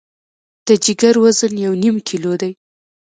د 0.67 0.69
جګر 0.83 1.15
وزن 1.23 1.53
یو 1.65 1.73
نیم 1.81 1.95
کیلو 2.07 2.33
دی. 2.41 2.51